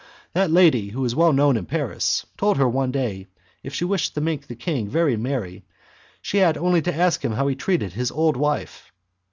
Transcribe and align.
That 0.33 0.49
lady, 0.49 0.87
who 0.87 1.01
was 1.01 1.13
well 1.13 1.31
known 1.31 1.55
in 1.55 1.67
Paris, 1.67 2.25
told 2.35 2.57
her 2.57 2.67
one 2.67 2.89
day 2.91 3.25
that, 3.25 3.29
if 3.61 3.75
she 3.75 3.85
wished 3.85 4.15
to 4.15 4.19
make 4.21 4.47
the 4.47 4.55
king 4.55 4.89
very 4.89 5.15
merry, 5.15 5.63
she 6.23 6.39
had 6.39 6.57
only 6.57 6.81
to 6.81 6.95
ask 6.95 7.23
him 7.23 7.33
how 7.33 7.45
he 7.47 7.53
treated 7.55 7.93
his 7.93 8.09
old 8.09 8.35
wife. 8.35 8.91